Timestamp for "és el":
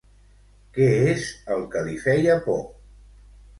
1.11-1.63